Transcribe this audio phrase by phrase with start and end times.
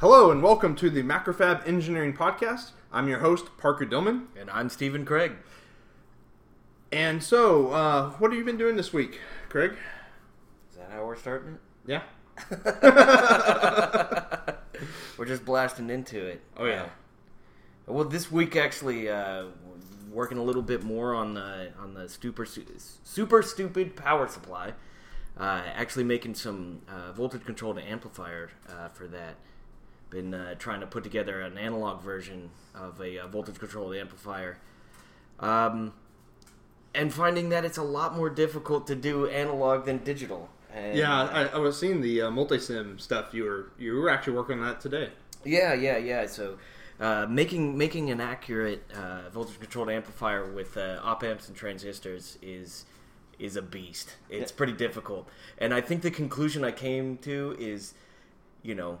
[0.00, 2.72] Hello and welcome to the Macrofab Engineering Podcast.
[2.92, 4.26] I'm your host, Parker Dillmann.
[4.38, 5.32] And I'm Stephen Kraig.
[6.92, 9.72] And so, uh, what have you been doing this week, Kraig?
[10.70, 11.60] Is that how we're starting it?
[11.86, 12.02] Yeah.
[15.16, 16.42] we're just blasting into it.
[16.58, 16.90] Oh, yeah.
[17.88, 19.44] Uh, well, this week actually uh,
[20.12, 24.74] working a little bit more on the on the super super stupid power supply.
[25.38, 29.36] Uh, actually making some uh, voltage controlled amplifier uh, for that.
[30.10, 34.58] Been uh, trying to put together an analog version of a uh, voltage controlled amplifier.
[35.40, 35.92] Um,
[36.94, 40.48] and finding that it's a lot more difficult to do analog than digital.
[40.72, 43.32] And, Yeah, I, I was seeing the uh, multisim stuff.
[43.32, 45.10] You were you were actually working on that today.
[45.44, 46.26] Yeah, yeah, yeah.
[46.26, 46.58] So,
[47.00, 52.38] uh, making making an accurate uh, voltage controlled amplifier with uh, op amps and transistors
[52.42, 52.86] is
[53.38, 54.16] is a beast.
[54.30, 57.94] It's pretty difficult, and I think the conclusion I came to is,
[58.62, 58.98] you know,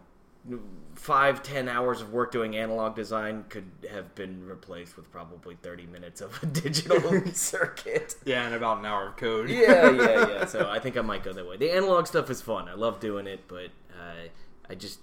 [0.94, 5.86] five ten hours of work doing analog design could have been replaced with probably thirty
[5.86, 7.00] minutes of a digital
[7.32, 8.14] circuit.
[8.24, 9.48] Yeah, and about an hour of code.
[9.50, 10.44] yeah, yeah, yeah.
[10.46, 11.56] So I think I might go that way.
[11.56, 12.68] The analog stuff is fun.
[12.68, 14.28] I love doing it, but uh,
[14.68, 15.00] I just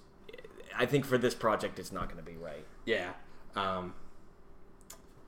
[0.76, 2.64] I think for this project it's not going to be right.
[2.84, 3.12] yeah.
[3.56, 3.94] Um,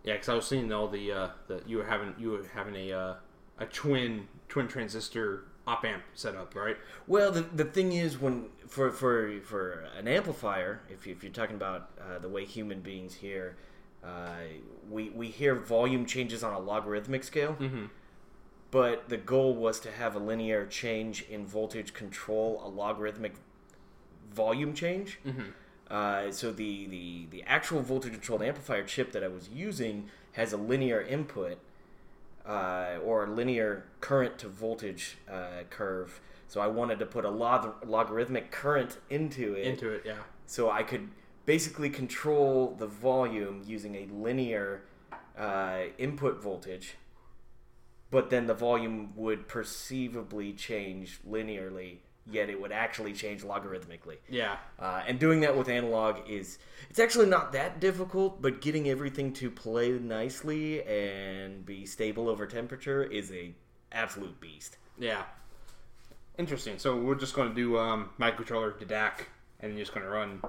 [0.03, 2.75] yeah, because I was seeing all the uh, the you were having you were having
[2.77, 3.15] a uh,
[3.59, 6.77] a twin twin transistor op amp setup, right?
[7.07, 11.33] Well, the, the thing is, when for for for an amplifier, if, you, if you're
[11.33, 13.57] talking about uh, the way human beings hear,
[14.05, 14.45] uh,
[14.91, 17.57] we we hear volume changes on a logarithmic scale.
[17.59, 17.87] Mm-hmm.
[18.71, 23.35] But the goal was to have a linear change in voltage control a logarithmic
[24.33, 25.19] volume change.
[25.27, 25.43] Mm-hmm.
[25.89, 30.53] Uh, so the, the the actual voltage controlled amplifier chip that I was using has
[30.53, 31.59] a linear input
[32.47, 36.21] uh, or linear current to voltage uh, curve.
[36.49, 40.15] So I wanted to put a log- logarithmic current into it, Into it, yeah.
[40.47, 41.09] so I could
[41.45, 44.83] basically control the volume using a linear
[45.37, 46.95] uh, input voltage.
[48.11, 51.99] But then the volume would perceivably change linearly,
[52.31, 54.17] yet it would actually change logarithmically.
[54.29, 54.57] Yeah.
[54.79, 56.59] Uh, and doing that with analog is
[56.91, 62.47] it's actually not that difficult, but getting everything to play nicely and be stable over
[62.47, 63.55] temperature is a
[63.93, 64.77] absolute beast.
[64.99, 65.23] Yeah.
[66.39, 66.79] Interesting.
[66.79, 69.21] So we're just going to do um, microcontroller to DAC,
[69.61, 70.43] and just going to run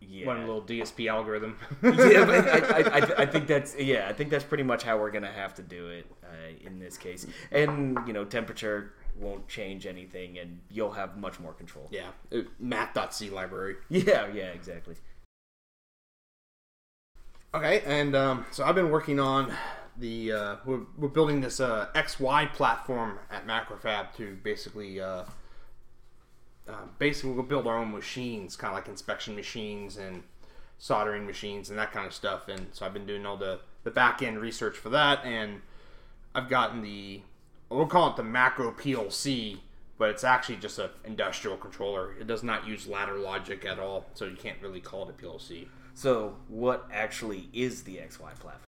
[0.00, 1.58] Yeah, one little DSP algorithm.
[1.82, 5.10] yeah, I, I, I, I think that's yeah, I think that's pretty much how we're
[5.10, 7.26] gonna have to do it uh, in this case.
[7.50, 11.88] And you know, temperature won't change anything, and you'll have much more control.
[11.90, 12.08] yeah.
[12.32, 13.76] Uh, Math.c library.
[13.88, 14.96] Yeah, yeah, exactly.
[17.54, 19.52] Okay, and um, so I've been working on
[19.96, 25.22] the uh, we're, we're building this uh, XY platform at Macrofab to basically uh,
[26.68, 30.22] uh, basically we'll build our own machines, kind of like inspection machines and
[30.78, 32.48] soldering machines and that kind of stuff.
[32.48, 35.62] And so I've been doing all the the back end research for that, and
[36.34, 37.22] I've gotten the
[37.70, 39.58] we'll call it the macro PLC,
[39.98, 42.14] but it's actually just an industrial controller.
[42.20, 45.22] It does not use ladder logic at all, so you can't really call it a
[45.22, 45.68] PLC.
[45.94, 48.60] So, what actually is the XY platform?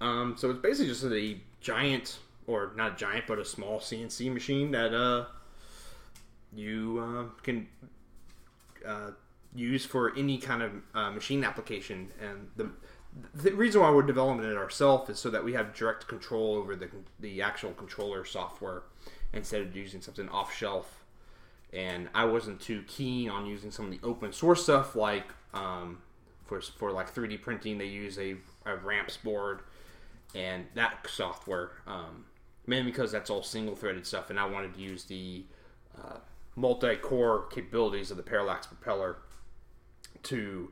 [0.00, 4.32] Um, so it's basically just a giant, or not a giant, but a small CNC
[4.32, 5.26] machine that uh,
[6.52, 7.68] you uh, can
[8.86, 9.12] uh,
[9.54, 12.10] use for any kind of uh, machine application.
[12.20, 12.70] And the
[13.34, 16.74] the reason why we're developing it ourselves is so that we have direct control over
[16.74, 16.88] the
[17.20, 18.82] the actual controller software
[19.32, 21.04] instead of using something off shelf.
[21.72, 25.98] And I wasn't too keen on using some of the open source stuff like um,
[26.46, 27.78] for for like 3D printing.
[27.78, 29.62] They use a, a ramps board
[30.34, 32.24] and that software um,
[32.66, 35.44] mainly because that's all single threaded stuff and i wanted to use the
[35.96, 36.16] uh,
[36.56, 39.16] multi-core capabilities of the parallax propeller
[40.22, 40.70] to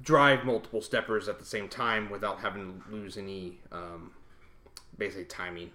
[0.00, 4.12] drive multiple steppers at the same time without having to lose any um,
[4.98, 5.70] basically timing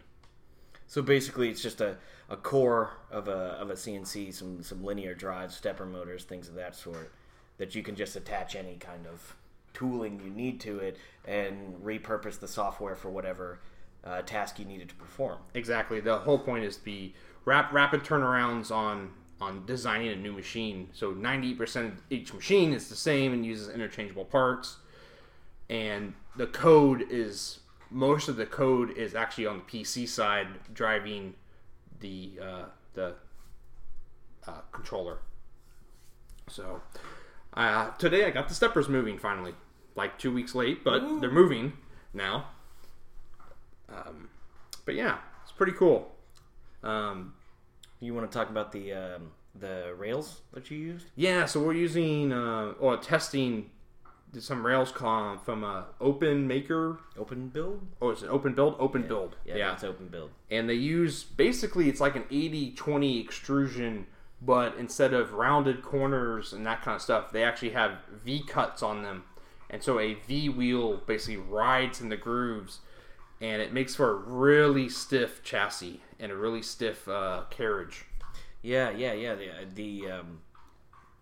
[0.87, 1.97] So basically, it's just a,
[2.29, 6.55] a core of a, of a CNC, some some linear drives, stepper motors, things of
[6.55, 7.11] that sort,
[7.57, 9.35] that you can just attach any kind of
[9.73, 13.59] tooling you need to it and repurpose the software for whatever
[14.03, 15.37] uh, task you needed to perform.
[15.53, 17.13] exactly the whole point is the
[17.45, 20.89] rap- rapid turnarounds on on designing a new machine.
[20.93, 24.77] So 90% of each machine is the same and uses interchangeable parts.
[25.69, 31.33] And the code is most of the code is actually on the pc side driving
[31.99, 33.15] the uh, the
[34.47, 35.19] uh, controller.
[36.49, 36.81] So
[37.53, 39.53] uh, today i got the steppers moving finally
[39.95, 41.73] like two weeks late but they're moving
[42.13, 42.47] now.
[43.89, 44.29] Um,
[44.85, 46.11] but yeah it's pretty cool.
[46.83, 47.33] Um,
[47.99, 51.07] You want to talk about the um, the rails that you used?
[51.15, 53.71] Yeah, so we're using uh, or testing
[54.37, 56.99] some Rails com from uh, Open Maker.
[57.17, 57.81] Open build?
[58.01, 58.75] Oh, is it Open Build?
[58.77, 59.35] Open Build.
[59.45, 60.29] Yeah, it's open build.
[60.51, 64.05] and they use basically it's like an 80-20 extrusion
[64.39, 68.83] but instead of rounded corners and that kind of stuff they actually have v cuts
[68.83, 69.23] on them
[69.69, 72.79] and so a v wheel basically rides in the grooves
[73.41, 78.05] and it makes for a really stiff chassis and a really stiff uh, carriage
[78.61, 79.35] Yeah, yeah, yeah.
[79.35, 80.39] The, the um,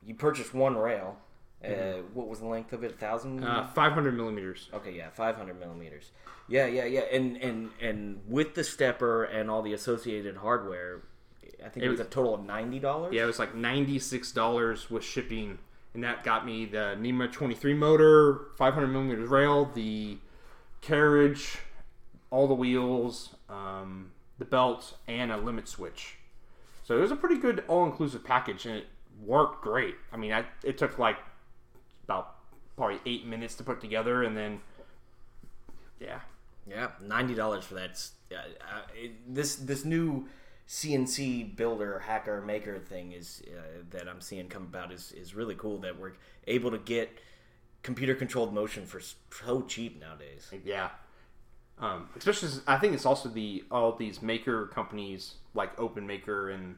[0.05, 1.17] you purchased one rail.
[1.63, 2.91] Uh, what was the length of it?
[2.91, 3.43] A thousand.
[3.43, 6.11] uh, 500 millimeters Okay, yeah, 500 millimeters.
[6.47, 11.01] Yeah, yeah, yeah, and and and with the stepper and all the associated hardware,
[11.65, 13.13] I think it, It was, was- a total of ninety dollars.
[13.15, 15.57] yeah it was like $96 with shipping
[15.95, 20.17] and that got me the NEMA 23 motor 500 millimeters rail the
[20.81, 21.57] carriage
[22.35, 26.17] all the wheels um, the belt and a limit switch
[26.83, 28.87] so it was a pretty good all-inclusive package and it
[29.23, 31.17] worked great i mean I, it took like
[32.03, 32.35] about
[32.75, 34.59] probably eight minutes to put together and then
[35.99, 36.19] yeah
[36.67, 38.03] yeah, ninety dollars for that.
[38.31, 40.27] Uh, it, this this new
[40.67, 45.55] CNC builder hacker maker thing is uh, that I'm seeing come about is is really
[45.55, 45.77] cool.
[45.79, 46.13] That we're
[46.47, 47.19] able to get
[47.83, 50.51] computer controlled motion for so cheap nowadays.
[50.63, 50.89] Yeah.
[51.79, 56.75] Um, especially, I think it's also the all these maker companies like Open Maker and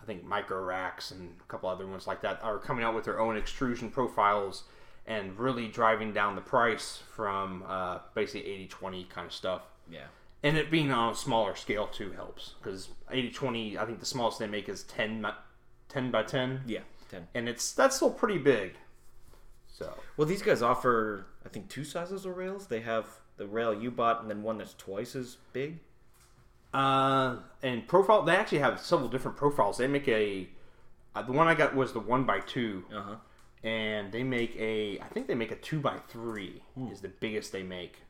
[0.00, 3.20] I think MicroRax and a couple other ones like that are coming out with their
[3.20, 4.64] own extrusion profiles
[5.06, 9.62] and really driving down the price from uh, basically 80-20 kind of stuff.
[9.90, 10.04] Yeah.
[10.42, 14.38] And it being on a smaller scale too helps because 80-20, I think the smallest
[14.38, 15.28] they make is 10, mi-
[15.90, 16.62] 10 by 10.
[16.66, 16.80] Yeah.
[17.10, 17.26] Ten.
[17.34, 18.74] And it's that's still pretty big.
[19.68, 22.68] So Well, these guys offer, I think, two sizes of rails.
[22.68, 23.06] They have
[23.40, 25.78] the rail you bought, and then one that's twice as big.
[26.72, 29.78] Uh, and profile, they actually have several different profiles.
[29.78, 30.46] They make a,
[31.16, 33.16] uh, the one I got was the one by two, Uh huh.
[33.64, 37.50] and they make a, I think they make a two by three is the biggest
[37.50, 38.02] they make.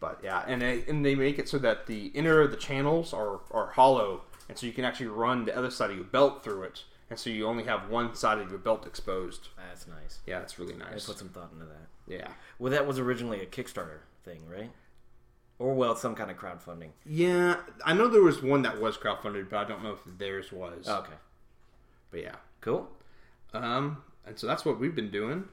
[0.00, 3.12] But yeah, and they and they make it so that the inner of the channels
[3.14, 6.42] are are hollow, and so you can actually run the other side of your belt
[6.44, 9.48] through it, and so you only have one side of your belt exposed.
[9.68, 10.20] That's nice.
[10.26, 11.04] Yeah, that's really nice.
[11.04, 11.88] I put some thought into that.
[12.08, 12.28] Yeah,
[12.58, 14.70] Well, that was originally a Kickstarter thing, right?
[15.58, 16.88] Or well, some kind of crowdfunding.
[17.04, 17.56] yeah.
[17.84, 20.88] I know there was one that was crowdfunded, but I don't know if theirs was.
[20.88, 21.12] Okay.
[22.10, 22.36] But yeah.
[22.62, 22.88] Cool.
[23.52, 25.44] Um, and so that's what we've been doing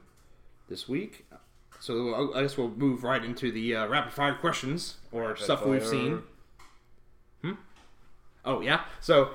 [0.68, 1.26] this week.
[1.78, 5.66] So I- guess we'll move right into the uh, rapid fire questions or Rapid stuff
[5.66, 6.22] we've seen.
[7.42, 7.52] Hmm.
[8.44, 8.84] Oh yeah.
[9.00, 9.30] So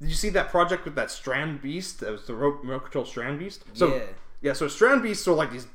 [0.00, 1.98] did you see that project with that StrandBeest?
[1.98, 3.60] That was the ro- remote control StrandBeest.
[3.74, 4.02] So Yeah.
[4.42, 4.52] yeah.
[4.52, 5.66] So StrandBeests are like these.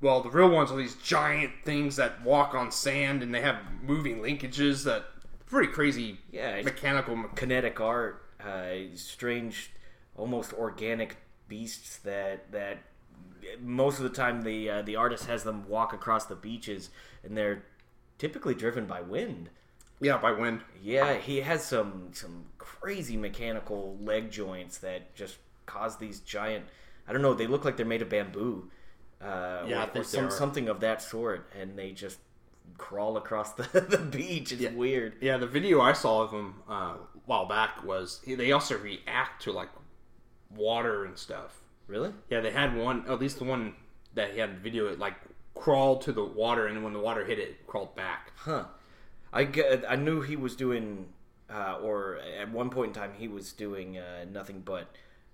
[0.00, 3.56] Well, the real ones are these giant things that walk on sand and they have
[3.82, 5.04] moving linkages that
[5.46, 6.18] pretty crazy.
[6.32, 7.16] Yeah, Mechanical.
[7.16, 9.72] me- Kinetic art, uh, strange,
[10.16, 11.16] almost organic
[11.48, 12.78] beasts that that
[13.60, 16.88] most of the time the uh, the artist has them walk across the beaches,
[17.22, 17.64] and they're
[18.16, 19.50] typically driven by wind.
[20.00, 20.60] Yeah, by wind.
[20.82, 25.36] Yeah, he has some some crazy mechanical leg joints that just
[25.66, 26.64] cause these giant.
[27.06, 27.34] I don't know.
[27.34, 28.70] They look like they're made of bamboo.
[29.20, 30.30] Uh, Yeah, or, I think or they some, are.
[30.30, 32.18] something of that sort, and they just
[32.78, 34.52] crawl across the, the beach.
[34.52, 35.14] It's weird.
[35.20, 39.42] Yeah, the video I saw of them uh, a while back was they also react
[39.42, 39.68] to like
[40.54, 41.60] water and stuff.
[41.86, 42.12] Really?
[42.28, 43.74] Yeah, they had one, at least the one
[44.14, 45.14] that he had in video, it like
[45.54, 48.32] crawled to the water, and when the water hit it, it crawled back.
[48.36, 48.64] Huh.
[49.32, 49.48] I,
[49.88, 51.06] I knew he was doing,
[51.52, 54.88] uh, or at one point in time, he was doing uh, nothing but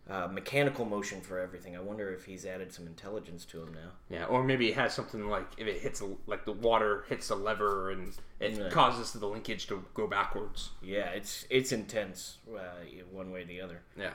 [0.08, 1.76] uh, mechanical motion for everything.
[1.76, 3.90] I wonder if he's added some intelligence to him now.
[4.08, 7.30] Yeah, or maybe it has something like if it hits a, like the water hits
[7.30, 8.68] a lever and it Yeah.
[8.68, 10.70] causes the linkage to go backwards.
[10.80, 13.80] Yeah, it's it's intense, uh, one way or the other.
[13.98, 14.12] Yeah,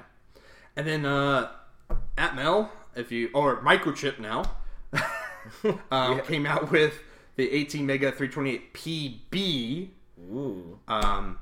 [0.77, 1.49] and then uh,
[2.17, 4.43] Atmel, if you or Microchip now,
[5.91, 7.01] um, came out with
[7.35, 9.89] the ATmega328PB.
[10.31, 10.77] Ooh.
[10.87, 11.39] um,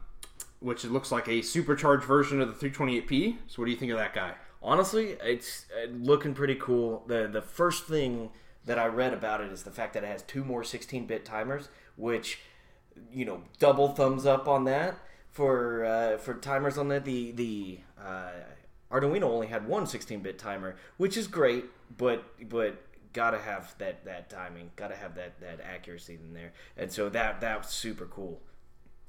[0.62, 3.38] which it looks like a supercharged version of the 328p.
[3.48, 4.34] So, what do you think of that guy?
[4.62, 7.03] Honestly, it's uh, looking pretty cool.
[7.08, 8.29] the The first thing
[8.65, 11.69] that I read about it is the fact that it has two more 16-bit timers,
[11.96, 12.39] which
[13.12, 14.98] you know, double thumbs up on that
[15.29, 17.05] for uh, for timers on that.
[17.05, 18.31] The the uh,
[18.91, 21.65] Arduino only had one 16-bit timer, which is great,
[21.98, 26.92] but but gotta have that that timing, gotta have that that accuracy in there, and
[26.92, 28.42] so that that was super cool.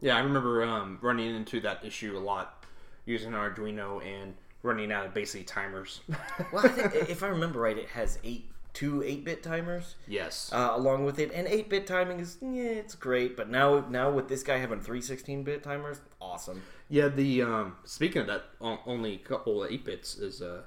[0.00, 2.64] Yeah, I remember um, running into that issue a lot
[3.04, 6.00] using Arduino and running out of basically timers.
[6.52, 10.49] Well, I think, if I remember right, it has eight two 8-bit timers Yes.
[10.52, 13.37] uh, along with it, and 8-bit timing is yeah, it's great.
[13.37, 16.62] But now now with this guy having three 16-bit timers, awesome.
[16.88, 20.62] Yeah, the um, speaking of that, only couple of eight bits is uh,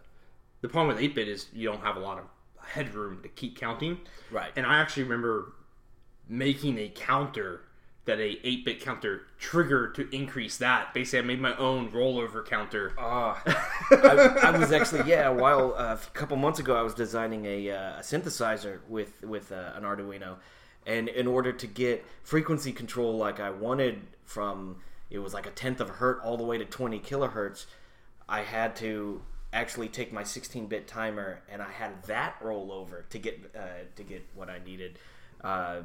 [0.62, 2.26] the problem with eight bit is you don't have a lot of
[2.66, 4.00] headroom to keep counting.
[4.32, 4.52] Right.
[4.56, 5.54] And I actually remember
[6.28, 7.62] making a counter
[8.06, 10.94] that a eight bit counter triggered to increase that.
[10.94, 12.94] Basically, I made my own rollover counter.
[12.98, 16.94] Uh, I, I was actually yeah a while uh, a couple months ago I was
[16.94, 20.36] designing a, uh, a synthesizer with with uh, an Arduino,
[20.86, 25.52] and in order to get frequency control like I wanted from it was like a
[25.52, 27.68] tenth of a hertz all the way to twenty kilohertz,
[28.28, 29.22] I had to
[29.54, 34.04] actually take my 16-bit timer and I had that roll over to get uh, to
[34.04, 35.00] get what I needed.
[35.42, 35.84] Uh,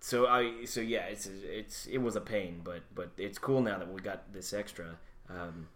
[0.00, 3.78] so I so yeah it's it's it was a pain but but it's cool now
[3.78, 4.98] that we got this extra.
[5.30, 5.68] Um,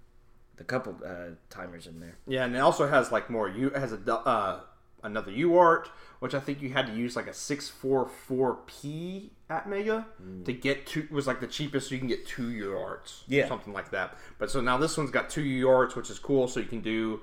[0.57, 2.17] the couple uh, timers in there.
[2.27, 3.49] Yeah, and it also has like more.
[3.49, 4.61] You has a uh,
[5.03, 9.33] another UART, which I think you had to use like a six four four P
[9.51, 10.05] ATmega
[10.45, 11.07] to get two.
[11.11, 13.23] Was like the cheapest, so you can get two UARTs.
[13.29, 13.49] Yeah.
[13.49, 14.17] something like that.
[14.39, 16.49] But so now this one's got two UARTs, which is cool.
[16.49, 17.21] So you can do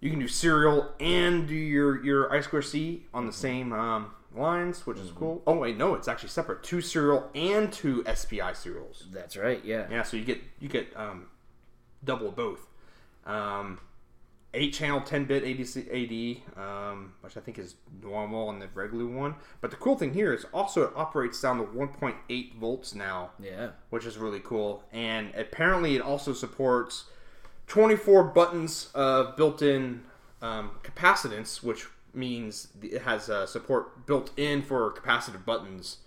[0.00, 4.12] you can do serial and do your your I square C on the same um,
[4.34, 5.42] lines, which is cool.
[5.46, 6.62] Oh wait, no, it's actually separate.
[6.62, 9.04] Two serial and two SPI serials.
[9.12, 9.62] That's right.
[9.64, 9.86] Yeah.
[9.90, 11.26] Yeah, so you get you get um,
[12.02, 12.66] double both.
[13.26, 13.80] Um,
[14.54, 15.86] eight channel 10 bit ADC
[16.56, 19.34] AD, um, which I think is normal on the regular one.
[19.60, 23.70] But the cool thing here is also it operates down to 1.8 volts now, Yeah.
[23.90, 24.84] which is really cool.
[24.92, 27.04] And apparently, it also supports
[27.66, 30.02] 24 buttons of built-in
[30.42, 35.98] um, capacitance, which means it has uh, support built in for capacitive buttons,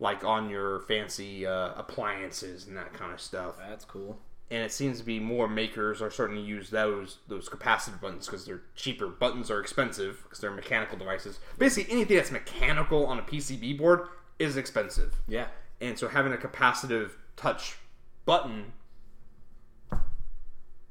[0.00, 4.18] like on your fancy uh, appliances and that kind of stuff That's cool.
[4.50, 8.26] And it seems to be more makers are starting to use those those capacitive buttons
[8.26, 9.06] because they're cheaper.
[9.08, 11.38] Buttons are expensive because they're mechanical devices.
[11.58, 15.48] Basically, anything that's mechanical on a PCB board is expensive, Yeah.
[15.80, 17.76] and so having a capacitive touch
[18.26, 18.72] button,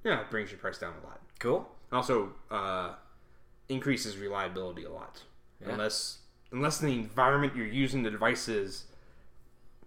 [0.03, 1.21] yeah, it brings your price down a lot.
[1.39, 1.67] Cool.
[1.91, 2.93] Also, uh,
[3.69, 5.23] increases reliability a lot.
[5.61, 5.69] Yeah.
[5.73, 6.19] Unless
[6.51, 8.85] unless the environment you're using the device is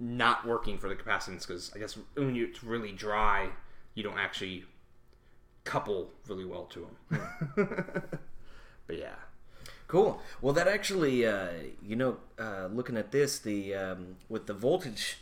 [0.01, 3.51] not working for the capacitance, because I guess when you, it's really dry,
[3.95, 4.65] you don't actually
[5.65, 7.19] couple really well to them.
[8.87, 9.15] but yeah,
[9.89, 10.21] Cool.
[10.43, 11.49] Well, that actually, uh,
[11.83, 15.17] you know, uh, looking at this, the um, with the voltage,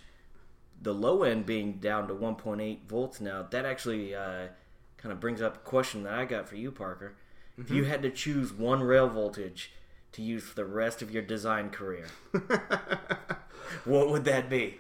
[0.83, 4.49] the low end being down to 1.8 volts now, that actually uh,
[4.97, 7.15] kind of brings up a question that I got for you, Parker.
[7.57, 9.71] If you had to choose one rail voltage
[10.17, 12.07] to use for the rest of your design career,
[13.85, 14.77] what would that be?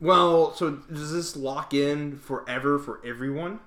[0.00, 3.60] Well, so does this lock in forever for everyone?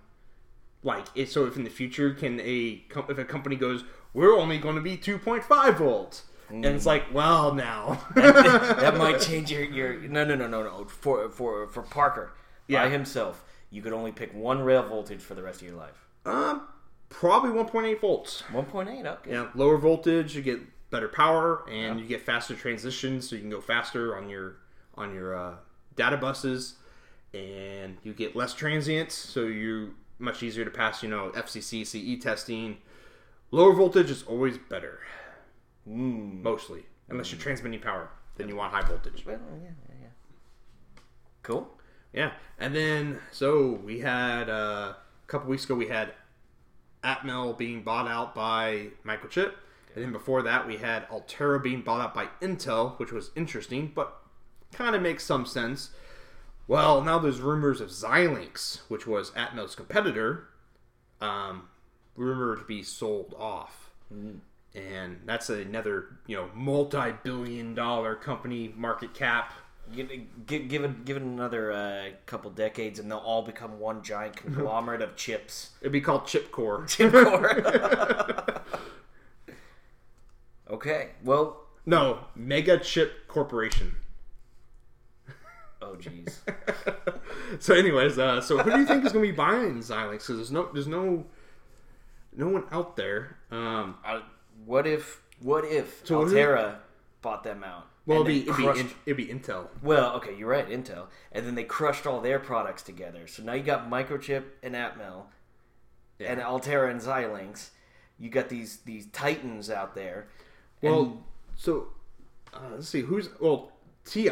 [0.84, 4.58] Like, it, so if in the future, can a if a company goes, we're only
[4.58, 9.51] going to be two point five volts, and it's like, well, now, that might change
[9.51, 12.32] your, your no no no no no for for for Parker
[12.68, 12.84] Yeah.
[12.86, 13.44] by himself.
[13.70, 16.08] You could only pick one rail voltage for the rest of your life.
[16.25, 16.63] um,
[17.10, 18.44] probably one point eight volts.
[18.51, 19.06] 1.8.
[19.06, 19.32] Okay.
[19.32, 20.60] Yeah, lower voltage, you get
[20.92, 24.58] better power, and you get faster transitions, so you can go faster on your
[24.96, 25.56] on your uh,
[25.96, 26.76] data buses,
[27.34, 31.02] and you get less transients, so you much easier to pass.
[31.02, 32.78] You know, FCC CE testing.
[33.52, 35.00] Lower voltage is always better,
[35.90, 36.42] Mm.
[36.44, 38.10] mostly, unless you're transmitting power.
[38.38, 39.26] Then you want high voltage.
[39.26, 40.08] Well, yeah, yeah, yeah.
[41.44, 41.70] Cool.
[42.14, 46.14] Yeah, and then so we had uh, a couple weeks ago we had
[47.04, 49.54] Atmel being bought out by Microchip,
[49.96, 53.92] and then before that we had Altera being bought out by Intel, which was interesting,
[53.94, 54.22] but
[54.72, 55.92] kind of makes some sense.
[56.68, 60.48] Well, now there's rumors of Xilinx, which was Atmel's competitor,
[61.20, 61.68] um,
[62.16, 63.92] rumored to be sold off.
[64.74, 69.54] And that's another, you know, multi-billion-dollar company market cap.
[69.94, 74.02] Given give, give, it, give it another uh, couple decades, and they'll all become one
[74.02, 75.72] giant conglomerate of chips.
[75.82, 76.88] It'd be called Chipcore.
[76.88, 78.46] Chip core.
[80.72, 81.10] okay.
[81.24, 81.58] Well.
[81.86, 83.96] No, Mega Chip Corporation.
[85.82, 86.38] Oh, jeez.
[87.60, 90.12] so, anyways, uh, so who do you think is going to be buying Xilinx?
[90.12, 91.25] Because there's no, there's no,
[92.36, 93.38] no one out there.
[93.50, 94.22] Um, Uh,
[94.66, 95.22] what if?
[95.40, 96.80] What if So Altera
[97.24, 97.88] bought them out?
[98.06, 99.68] well, it'd be, it'd, crushed- be in, it'd be Intel.
[99.82, 103.25] Well, okay, you're right, Intel, and then they crushed all their products together.
[103.25, 105.24] So now you got Microchip and Atmel,
[106.20, 107.70] and Altera and Xilinx.
[108.20, 110.28] You got these these titans out there.
[110.82, 111.24] And- Well,
[111.56, 111.88] so
[112.54, 113.72] uh, let's see who's well
[114.06, 114.30] Ti.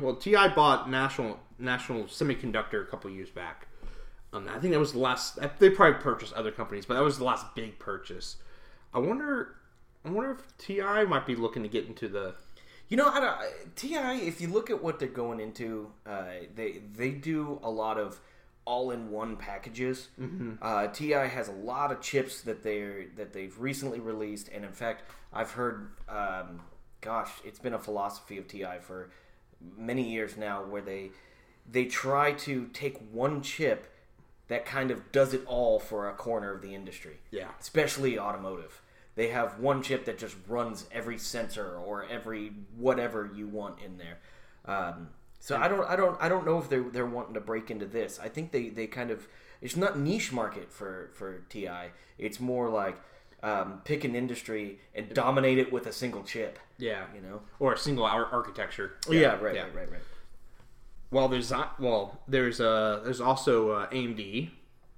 [0.00, 3.66] Well, Ti bought National National Semiconductor a couple years back.
[4.32, 5.38] Um, I think that was the last.
[5.58, 8.36] They probably purchased other companies, but that was the last big purchase.
[8.92, 9.54] I wonder.
[10.04, 12.34] I wonder if Ti might be looking to get into the.
[12.88, 13.94] You know, I don't, Ti.
[13.94, 16.24] If you look at what they're going into, uh,
[16.54, 18.20] they they do a lot of
[18.66, 20.08] all-in-one packages.
[20.60, 24.72] Uh, Ti has a lot of chips that they're that they've recently released, and in
[24.72, 26.60] fact, I've heard, um,
[27.00, 29.10] gosh, it's been a philosophy of Ti for
[29.78, 31.10] many years now, where they
[31.70, 33.90] they try to take one chip
[34.48, 37.48] that kind of does it all for a corner of the industry Yeah.
[37.60, 38.80] especially automotive.
[39.16, 43.96] They have one chip that just runs every sensor or every whatever you want in
[43.98, 44.18] there.
[44.64, 45.08] Um,
[45.46, 47.86] so I don't, I don't, I don't know if they're they're wanting to break into
[47.86, 48.18] this.
[48.20, 49.28] I think they, they kind of
[49.62, 51.68] it's not niche market for for Ti.
[52.18, 52.96] It's more like
[53.44, 56.58] um, pick an industry and dominate it with a single chip.
[56.78, 57.04] Yeah.
[57.14, 57.42] You know.
[57.60, 58.94] Or a single ar- architecture.
[59.08, 59.34] Yeah.
[59.34, 59.54] right.
[59.54, 59.72] Right.
[59.72, 59.92] Right.
[59.92, 60.00] Right.
[61.12, 61.78] Well, there's not.
[61.78, 64.50] Well, there's uh there's also uh, AMD,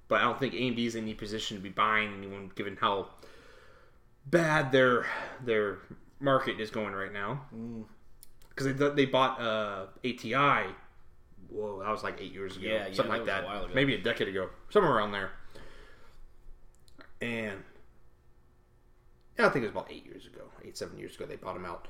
[0.07, 3.09] but I don't think AMD is in any position to be buying anyone given how
[4.25, 5.05] bad their
[5.45, 5.77] their
[6.19, 7.45] market is going right now.
[8.63, 10.73] Because they they bought uh, ATI.
[11.49, 13.45] Whoa, that was like eight years ago, Yeah, yeah, something that like a that.
[13.45, 13.73] while ago.
[13.73, 15.31] Maybe a decade ago, somewhere around there.
[17.21, 17.63] And
[19.37, 21.25] yeah, I think it was about eight years ago, eight seven years ago.
[21.25, 21.87] They bought them out.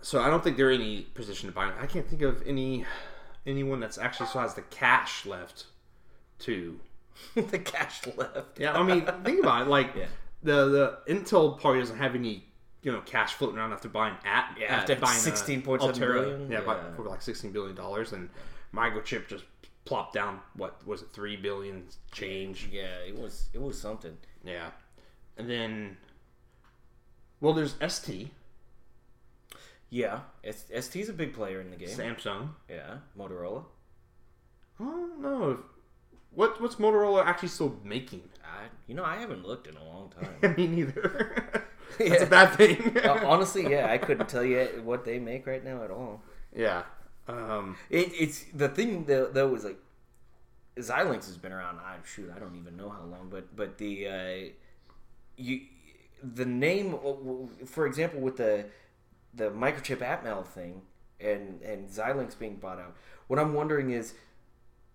[0.00, 1.74] So I don't think they're in any position to buy them.
[1.80, 2.84] I can't think of any
[3.46, 5.64] anyone that's actually still has the cash left
[6.40, 6.78] to.
[7.34, 8.58] the cash left.
[8.60, 9.68] Yeah, I mean, think about it.
[9.68, 10.06] Like Yeah.
[10.42, 12.44] the the Intel probably doesn't have any
[12.82, 16.20] you know cash floating around after buying at Yeah, after buying, uh, 16.7 Altera.
[16.22, 16.50] billion?
[16.50, 18.28] Yeah, by- for like sixteen billion dollars, and
[18.74, 19.44] microchip just
[19.84, 20.40] plopped down.
[20.54, 21.08] What was it?
[21.12, 22.68] Three billion change.
[22.72, 24.16] Yeah, it was it was something.
[24.44, 24.70] Yeah,
[25.36, 25.96] and then
[27.40, 28.30] well, there's ST,
[29.90, 31.88] Yeah, ST's a big player in the game.
[31.88, 32.50] Samsung.
[32.68, 33.64] Yeah, Motorola.
[34.80, 35.50] I don't know.
[35.52, 35.58] If,
[36.32, 38.22] what what's Motorola actually still making?
[38.44, 40.54] I, you know, I haven't looked in a long time.
[40.56, 41.64] Me neither.
[42.08, 42.96] That's a bad thing.
[43.04, 46.22] Uh, honestly, yeah, I couldn't tell you what they make right now at all.
[46.54, 46.82] yeah.
[47.26, 49.78] Um, It, it's the thing though, though is like
[50.76, 51.78] Xilinx has been around.
[51.80, 54.48] I shoot, I don't even know how long, but but the uh,
[55.36, 55.60] you
[56.22, 56.96] the name,
[57.66, 58.66] for example, with the
[59.34, 60.82] the microchip Atmel thing
[61.20, 62.96] and and Xilinx being bought out.
[63.26, 64.14] What I'm wondering is.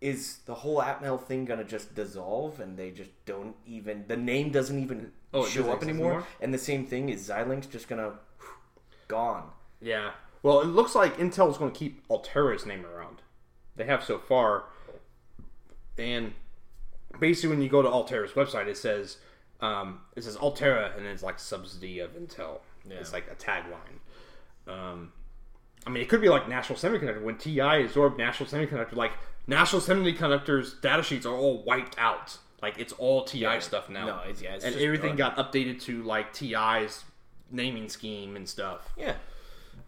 [0.04, 4.52] Is the whole Atmel thing gonna just dissolve and they just don't even the name
[4.52, 6.12] doesn't even Oh, show up anymore?
[6.12, 6.28] anymore?
[6.42, 8.20] And the same thing is Xilinx just gonna
[9.08, 9.50] gone.
[9.82, 10.12] Yeah.
[10.44, 13.22] Well, it looks like Intel's going to keep Altera's name around.
[13.78, 14.66] They have so far.
[15.98, 16.34] And
[17.20, 19.18] basically, when you go to Altera's website, it says
[19.62, 22.60] um, it says Altera, and it's like subsidy of Intel.
[22.90, 22.98] Yeah.
[22.98, 24.00] It's like a tagline.
[24.68, 25.14] Um,
[25.88, 28.96] I mean, it could be like National Semiconductor when TI absorbed National Semiconductor.
[28.96, 29.14] Like
[29.48, 32.38] National Semiconductor's data sheets are all wiped out.
[32.62, 34.06] Like it's all TI stuff now.
[34.06, 37.04] No, it's- yeah, it's and everything got updated to like TI's
[37.52, 38.90] naming scheme and stuff.
[38.98, 39.16] Yeah.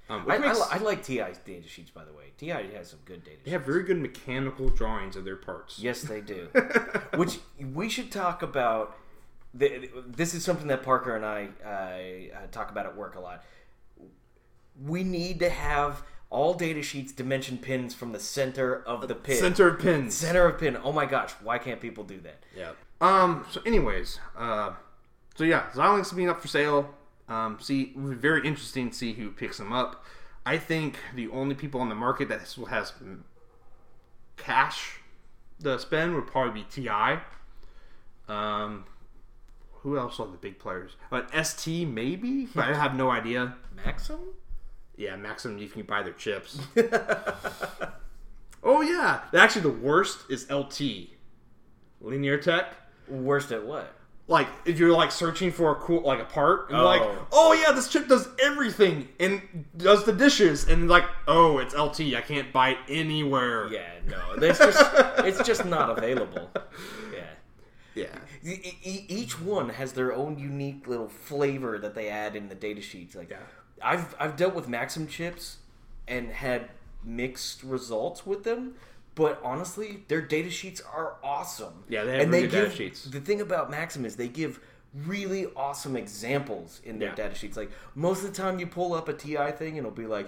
[0.08, 2.26] Um, I, which I, I like TI's data sheets, by the way.
[2.38, 3.52] TI has some good data They sheets.
[3.54, 5.80] have very good mechanical drawings of their parts.
[5.80, 6.48] Yes, they do.
[7.16, 7.40] Which
[7.74, 8.96] we should talk about.
[9.56, 13.20] The, this is something that Parker and I uh, uh, talk about at work a
[13.22, 13.44] lot.
[14.80, 16.04] We need to have
[16.36, 19.38] all data sheets dimension pins from the center of the pin.
[19.38, 20.14] Center of pins.
[20.14, 20.78] Center of pin.
[20.84, 22.44] Oh my gosh, why can't people do that?
[22.56, 22.72] Yeah.
[23.00, 23.46] Um.
[23.50, 24.74] So, anyways, uh,
[25.36, 26.94] so yeah, Xilinx being up for sale.
[27.30, 27.58] Um.
[27.62, 30.04] See, it would be very interesting to see who picks them up.
[30.46, 32.94] I think the only people on the market that has, has
[34.36, 35.00] cash
[35.64, 37.22] to spend would probably be Ti.
[38.28, 38.84] Um.
[39.84, 40.98] Who else are the big players?
[41.12, 43.56] But ST maybe, but I have no idea.
[43.86, 44.18] Maxim?
[44.98, 46.60] Yeah, Maxim, you can buy their chips.
[48.64, 51.10] oh yeah, actually the worst is LT,
[52.02, 52.74] Linear Tech.
[53.08, 53.94] Worst at what?
[54.28, 57.28] Like if you're like searching for a cool like a part, and you're like, Oh.
[57.32, 59.42] oh yeah, this chip does everything and
[59.78, 63.68] does the dishes, and like, oh, it's LT, I can't buy it anywhere.
[63.72, 64.34] Yeah, no.
[64.42, 66.50] It's just, it's just not available.
[67.96, 68.08] Yeah.
[68.44, 68.52] yeah,
[68.84, 73.16] each one has their own unique little flavor that they add in the data sheets.
[73.16, 73.38] Like, Yeah.
[73.82, 75.58] I've I've dealt with Maxim chips
[76.08, 76.70] and had
[77.04, 78.76] mixed results with them,
[79.16, 81.84] but honestly, their data sheets are awesome.
[81.90, 83.04] Yeah, they have and really they good data give, sheets.
[83.06, 84.60] The thing about Maxim is they give
[84.94, 87.16] really awesome examples in their Yeah.
[87.16, 87.58] data sheets.
[87.58, 90.28] Like most of the time, you pull up a TI thing and it'll be like.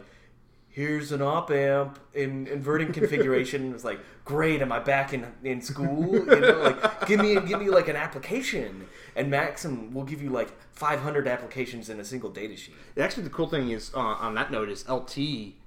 [0.77, 3.73] Here's an op amp in inverting configuration.
[3.73, 6.13] It's like, great, am I back in in school?
[6.13, 8.85] You know, like give me give me like an application,
[9.15, 12.75] and Maxim will give you like 500 applications in a single data sheet.
[12.95, 15.17] Actually, the cool thing is uh, on that note is LT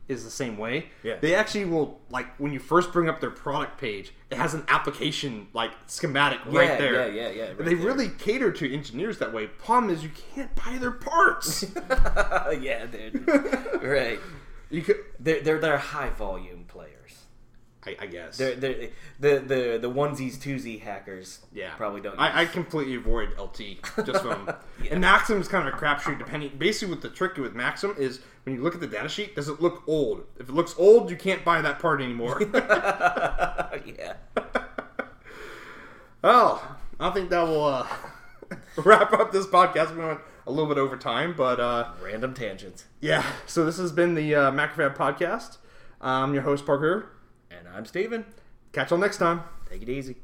[0.07, 0.87] is the same way.
[1.03, 1.17] Yeah.
[1.21, 4.65] They actually will like when you first bring up their product page, it has an
[4.69, 7.11] application like schematic Yeah, right there.
[7.11, 7.87] yeah, yeah, yeah, right they there.
[7.87, 9.49] really cater to engineers that way.
[9.49, 11.65] Problem is, you can't buy their parts.
[12.61, 13.27] yeah, dude.
[13.83, 14.21] right.
[14.71, 16.97] You could, They're, they're they're high volume players.
[17.87, 18.37] I, I guess.
[18.37, 21.41] They're, they're, the the the onesies twosie hackers.
[21.53, 22.19] yeah, probably don't.
[22.19, 23.61] I, I completely avoid LT
[24.05, 24.53] just from.
[24.91, 26.19] And Maxim is kind of a crapshoot.
[26.19, 29.35] Depending, basically, what the trick with Maxim is when you look at the data sheet,
[29.37, 30.25] does it look old?
[30.39, 32.43] If it looks old, you can't buy that part anymore.
[32.55, 34.15] yeah.
[36.23, 37.87] Oh, I think that will uh,
[38.77, 39.97] wrap up this podcast.
[39.97, 42.85] We went a little bit over time, but uh, Random tangents.
[43.01, 43.25] yeah.
[43.47, 45.59] So this has been the uh, Macrofab podcast.
[46.01, 47.11] I'm your host Parker.
[47.51, 48.25] And I'm Stephen.
[48.73, 49.43] Catch y'all next time.
[49.71, 50.17] Take it easy.